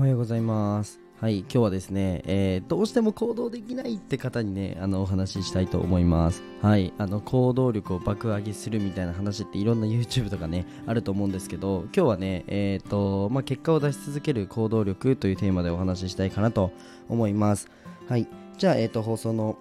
[0.00, 0.98] おはようございます。
[1.20, 6.42] はい、今日はですね、えーどうしても行動できないって方にね、あのお話ししたいと思います。
[6.62, 16.72] はい、あの行動力を爆上げするみたいな話っていろんな YouTube とかね、あると思うんですけど、今日はね、えっ、と、まあ、結果を出し続ける行動力というテーマでお話ししたいかなと
[17.10, 17.68] 思います。
[18.08, 19.58] はい、じゃあ、えっ、と、放送の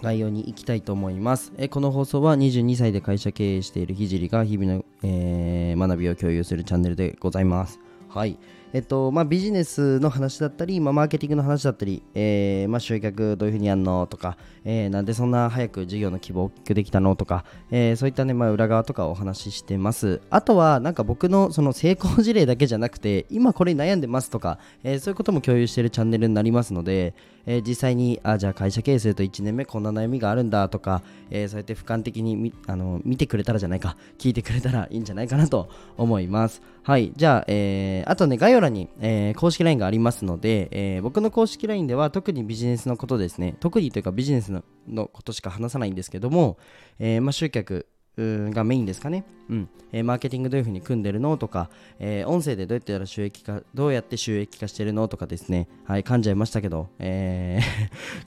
[0.00, 1.52] 概要に行きたいと思います。
[1.58, 7.78] えこの放送は22歳で会社経営しているひじりが日々の、えー学びを共有するチャンネルでございます。
[8.08, 8.38] はい。
[8.74, 14.06] えっと、まあ、ビジネスの話だったり、まあ、マーケティングの話だったり、えーまあ、集客どういうふうにやるの？
[14.06, 17.16] とか、えーなんでそんな早く事業の規模を大きくできたの？
[17.16, 20.20] とか、えーそういったね、まあ、裏側とかお話ししてます。
[20.28, 27.14] あとは、なんか僕のその成功事例だけじゃなくて、今これ悩んでますとか、えーそういうことも共有しているチャンネルになりますので、
[27.46, 36.60] えー実際に、あ、じゃあ会社経営すると1年目こんな悩みがあるんだとか、えーそうやって俯瞰的にみあの見てくれたらじゃないか、聞いてくれたらいいんじゃないかなと思います。
[36.82, 37.12] はい。
[37.16, 46.58] じゃあ、えーあとね、概要欄に、えー公式 LINE がありますので、えー僕の公式 LINE では特にビジネスのことですね、特にというかビジネスののことしか話さないんですけども、
[46.98, 47.86] えーまあ、集客、
[48.20, 49.24] がメインですかね。
[49.48, 49.68] うん。
[49.92, 55.68] えーマーケティングどういうふうに組んでるのとか、えー音声でどうやってやら収益化、どうやって収益化してるのとかですね。
[55.84, 57.60] はい、噛んじゃいましたけど、え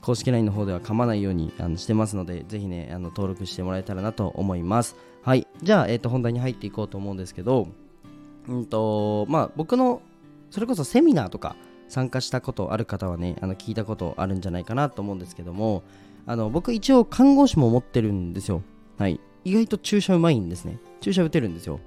[0.00, 4.96] 公式 LINE の方では噛まないようにあのしてますので、ぜひね、あの登録してもらえたらなと思います。
[5.22, 5.46] はい。
[5.62, 7.68] じゃあ、えっ、と、本題に入っていこうと思うんですけど、
[8.48, 10.02] うんと、まあ、僕の、
[10.52, 11.56] それこそセミナーとか
[11.88, 15.82] 参加したことある方はね、あの聞いたことあるんじゃないかなと思うんですけども、
[16.26, 18.62] あの僕一応看護師も持ってるんですよ。
[18.98, 19.18] はい。
[19.44, 20.78] 意外と注射うまいんですね。
[21.00, 21.80] 注射打てるんですよ。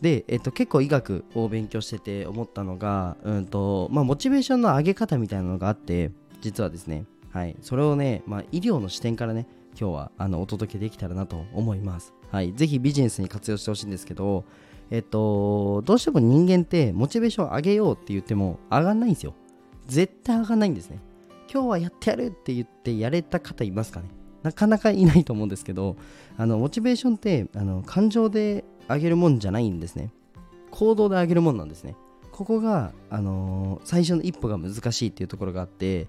[0.00, 7.54] で、えっと、結構医学を勉強してて思ったのが、うんと、まあ、モチベーションの上げ方みたいなのがあって、実はですね、はい。
[7.60, 9.46] それをね、まあ、医療の視点からね、
[9.78, 12.14] 今日はあのお届けできたらなと思います。
[12.30, 12.54] はい。
[12.54, 14.44] ぜひビジネスに活用してほしいんですけど、
[14.90, 19.34] えっと、どうしても人間ってモチベーション上げようって言っても上がんないんですよ。
[19.86, 20.98] 絶対上がんないんですね。
[21.52, 24.08] 今日はやってやるって言ってやれた方いますかね
[24.42, 25.96] なかなかいないと思うんですけど、
[26.36, 30.10] あのモチベーションってあの感情で上げるもんじゃないんですね。
[30.70, 31.96] 行動で上げるもんなんですね。
[32.30, 36.08] ここが、あのー最初の一歩が難しいっていうところがあって、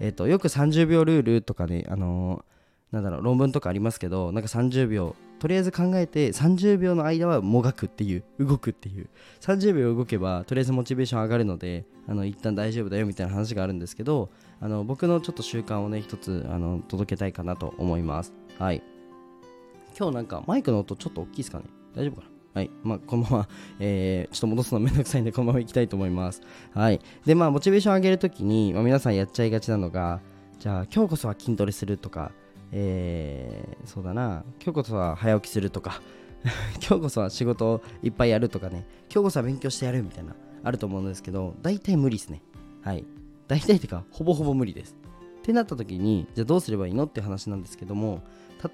[0.00, 9.08] えっとよく30秒ルールとかね、あのーなんだろう論文とかありますけどなんか30秒とりあえず考えて30秒の間はもがくっていう動くっていう
[9.40, 14.30] 30秒動けばとりあえずモチベーション上がるのであの一旦大丈夫だよみたいな話があるんですけど
[14.60, 18.82] あの僕のちょっと習慣をね一つあの届けたいかなと思いますはい
[19.98, 21.64] 今日なんかマイクの音ちょっと大きいですかね？
[21.94, 22.36] 大丈夫かな？
[22.56, 22.70] はい。
[22.82, 23.48] まあ、このまま、
[23.80, 26.40] えーちょっと戻すのめんどくさいんで、このまま行きたいと思います。
[26.72, 27.02] はい。
[27.26, 30.22] で、まあ、モチベーション上げるときに、まあ、皆さんやっちゃいがちなのが、
[30.58, 32.32] じゃあ、今日こそは筋トレするとか、
[32.72, 36.02] えーそうだな、今日こそは早起きするとか、
[36.86, 42.42] 今日こそは仕事をいっぱいやるとかね、今日こそは勉強してやるみたいな、あると思うんですけど、大体無理ですね。
[42.82, 43.04] はい。
[43.48, 44.96] 大体ってか、ほぼほぼ無理です。
[45.38, 48.22] ってなった時に、じゃあどうすればいいのって話なんですけども、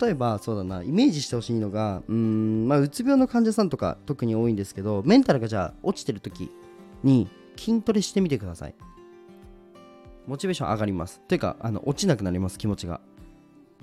[0.00, 6.50] 例えばそうだな、イメージしてほしいのが、うーん、まあ、うつ病の患者さんとか特に多いんですけど、メンタルがじゃあ落ちてる時
[7.02, 8.74] に筋トレしてみてください。
[10.26, 11.20] モチベーション上がります。
[11.28, 13.00] というか、あの落ちなくなります、気持ちが。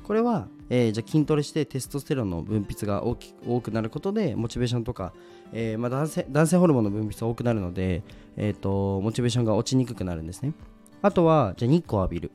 [0.10, 5.14] これは、えーじゃ筋トレしてテストステロンの分泌が大き多くなることでモチベーションとか、
[5.54, 8.02] えーまあ、男性男性ホルモンの分泌が多くなるので、
[8.36, 10.54] えー、とモチベーションが落ちにくくなるんですね。
[11.04, 12.32] あとはじゃ日光を浴びる。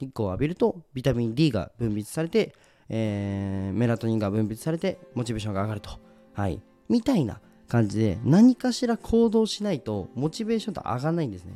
[0.00, 2.54] 日光を浴びるとビタミン D が分泌されて、
[2.88, 5.90] えーメラトニンが分泌されてモチベーションが上がると。
[6.32, 6.58] はい。
[6.88, 11.52] みたいな感じで何かしら行動しないとモチベーションって上がらないんですね。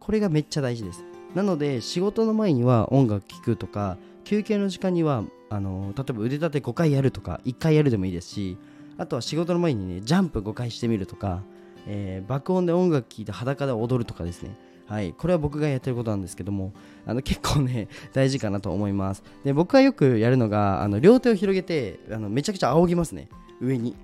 [0.00, 1.04] これがめっちゃ大事です。
[1.36, 8.56] なので仕事の前には音楽聴くとか休憩の時間にはあの例えば腕立て5回やるとか1回やるでもいいですし
[8.96, 11.42] あとは仕事の前にねジャンプ5回してみるとか、
[11.86, 14.56] えー爆音で音楽聴いて裸で踊るとかですね。
[14.86, 16.72] はい、これは僕がやってることなんですけども
[17.04, 19.22] あの結構ね大事かなと思います。
[19.44, 23.28] で僕がよくやるのがあの両手を広げてあのめちゃくちゃ仰ぎますね。
[23.60, 23.94] 上に。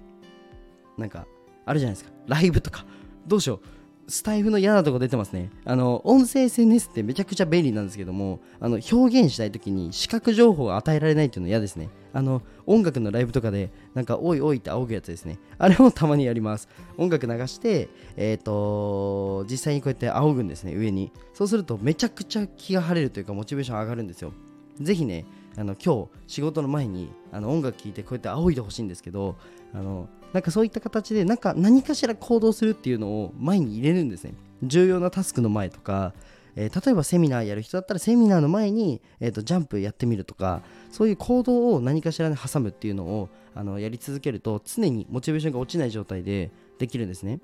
[0.98, 1.26] なんか
[1.64, 2.12] あるじゃないですか。
[2.26, 2.84] ライブとか。
[3.26, 3.81] どうしよう。
[4.08, 5.50] スタイフの嫌なとこ出てますね。
[5.64, 11.88] あの、音声 SNS ってめちゃくちゃ便利なんですけども、あの、表現したいときに視覚情報を与えられないっていうの嫌ですね。
[12.12, 15.38] あの、音楽のライブとかで、なんか、おいおいって仰ぐやつですね。
[15.58, 16.68] あれもたまにやります。
[16.98, 21.12] 音楽流して、えっ、と、実際にこうやって仰ぐんですね、上に。
[21.32, 24.32] そうすると、めちゃくちゃ気が晴れるというか、モチベーション上がるんですよ。
[24.80, 25.24] ぜひね、
[25.56, 29.36] あの今日仕事の前にあの音楽聴いてこうやって仰いでほしいんですけど
[29.74, 34.34] あのなんかそういった形でなんか何かしら行動するっていうのを前に入れるんですね。
[34.62, 36.14] 重要なタスクの前とか、
[36.56, 47.40] えー例えばセミナーやる人だったらセミナーの前に、えー、とジャンプやってみるとかそういう行動を何かしらに挟むっていうのをあのやり続けると常にモチベーションが落ちない状態でできるんですね。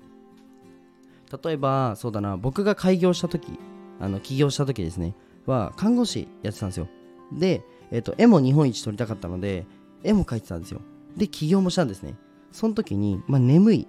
[1.43, 3.59] 例えばそうだな僕が開業した時
[3.99, 5.15] あの起業した時ですね
[5.45, 6.87] は看護師やってたんですよ。
[7.31, 9.65] で、えっと絵も日本一取りたかったので
[10.03, 10.81] 絵も描いてたんですよ。
[11.17, 12.13] で起業もしたんですね。
[12.51, 13.87] その時に、まあ、眠い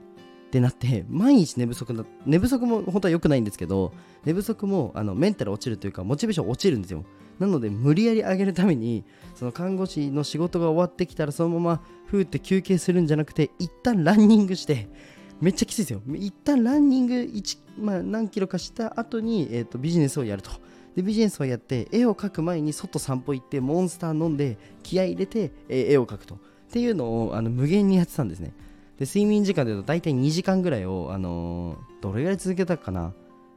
[0.48, 3.92] ってなって 毎日寝不足だ寝不足も本当は良くないんですけど
[4.24, 7.04] 寝不足もあのメンタル落ちるというかモチベーション落ちるんですよ。
[7.38, 9.02] なので無理やり上げるために
[9.34, 14.90] その看護師の仕事が終わってきたらそのままふーって休憩するんじゃなくて一旦ランニングして
[15.40, 16.02] めっちゃきついですよ。
[16.14, 20.50] 一旦ランニング1、まあ、何キロかした後に、えーと、ビジネスをやると。
[20.94, 26.38] でビジネスをやって絵を描く前に外散歩行ってモンスター飲んで気合入れて、え、絵を描くと。
[26.70, 28.52] っていうのをあの無限にやってたんですね。
[28.96, 33.12] で睡眠時間でいうと大体2時間ぐらいを、あのー、どれぐらい続けたかな。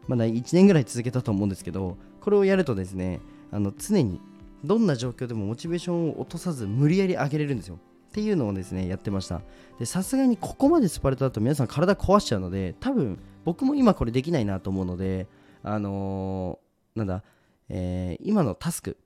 [0.08, 3.22] まだ1年ぐらい続けたと思うんですけどこれをやるとですね
[3.52, 4.20] あの常に
[4.66, 7.76] どんな状況でもモチベーションを落とさず無理やり上げれるんですよ。
[7.76, 9.42] っていうのをですねやってました。
[9.78, 15.28] でさすがにここまでスパルタだと皆さん体壊しちゃうので多分僕も今これできないなと思うので
[15.62, 17.24] あのー、なんだ、
[17.70, 18.98] えー、今のタスク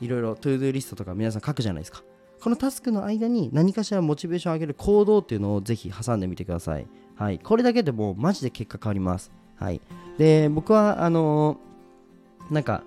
[0.00, 2.02] いろいろ to-do リストとか皆さん書くじゃないですか。
[2.40, 6.86] このタスクの間に何かしらモチベーションを上げる行動っていうのをぜひ挟んでみてください。
[7.14, 7.38] はい。
[7.38, 9.30] これだけでもうマジで結果変わります。
[9.56, 9.80] はい。
[10.16, 12.82] で僕はあのー、なんか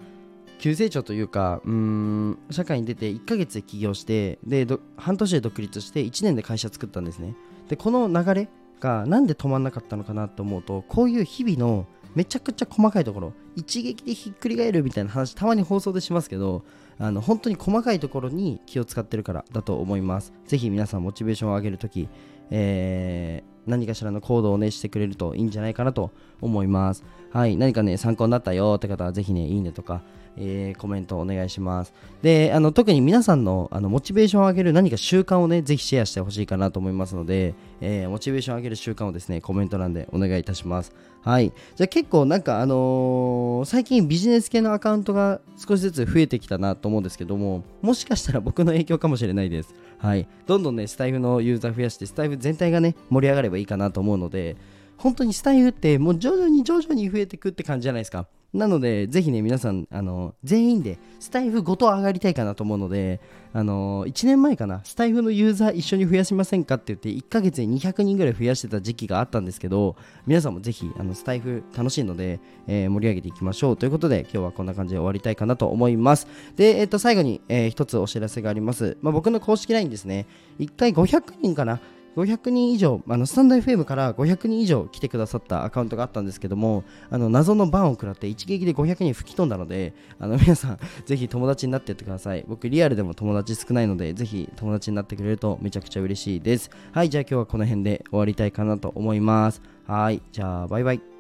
[0.58, 4.66] 急成長というかうん社会に出て1ヶ月で起業してで
[4.98, 7.36] 半年で独立して1年で会社作ったんですね。
[7.70, 11.86] でこの流れがなんで止まんなかったのかなと思うとこういう日々の
[12.16, 16.64] めちゃくちゃ細かいところ一撃でひっくり返るみたいな話たまに放送でしますけど
[17.00, 20.34] あの本当に細かいところに気を使ってるからだと思います。
[20.46, 22.08] ぜひ皆さんモチベーションを上げるとき、
[22.50, 26.12] えー、何かしらの行動をねしてくれるといいんじゃないかなと
[26.42, 27.04] 思います。
[27.32, 30.02] はい何かね参考になったよって方はぜひねいいねとか
[30.38, 31.94] えー、コメントお願いします。
[32.22, 40.94] で、あの特に皆さんのあのモチベーションを上げる何か習慣をね、ぜひシェアしてほしいかなと思いますので、えー、モチベーションを上げる習慣をですね、コメント欄でお願いいたします。
[41.22, 41.54] はい。
[41.76, 49.74] じゃあ結構なんかあのー、最近ビジネス系のアカウントが少しずつ増えてきたなと思うんですけども、もしかしたら僕の影響かもしれないです。
[49.98, 50.28] はい。
[50.48, 54.58] どんどんね、スタイフのユーザー増やして、スタイフ全体がね、盛り上がればいいかなと思うので、
[54.98, 58.28] 本当にスタイフってもう徐々に徐々に増えていくって感じじゃないですか。
[58.54, 63.20] なので、ぜひね、皆さん、あの、全員でスタイフごと上がりたいかなと思うので、
[63.52, 69.96] あの、1年前かな、スタイフのユーザー一緒に増やしませんかって言って、1ヶ月で200人ぐらい増やしてた時期があったんですけど、
[70.28, 76.28] 皆さんもぜひ、あの、スタイフ楽しいので、えー、盛り上げていきましょうということで、今日はこんな感じで終わりたいかなと思います。
[76.56, 78.98] で、えっ、ー、と、最後に、えー、一つお知らせがあります。
[79.02, 80.28] まあ、僕の公式 LINE ですね、
[80.60, 81.82] 1回500人かな、
[82.16, 92.46] 500人以上、あのスタンド FM から500人以上来てくださったアカウントがあったんですけども、あの謎のバンを食らって一撃で500人吹き飛んだので、あの皆さん、 ぜひ友達になってってください。
[92.48, 96.70] 僕、リアルでも友達少ないので、ぜひ友達になってくれるとめちゃくちゃ嬉しいです。
[96.92, 99.62] はい、じゃあ今日はこの辺で終わりたいかなと思います。
[99.88, 101.13] はい、じゃあバイバイ。